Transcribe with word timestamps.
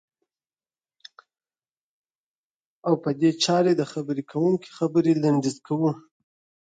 او 2.87 2.93
په 3.03 3.09
دې 3.19 3.31
چارې 3.43 3.71
د 3.75 3.81
خبرې 3.91 4.23
کوونکي 4.31 4.69
خبرې 4.77 5.13
لنډی 5.23 5.51
ز 5.55 5.57
کوو. 5.67 5.91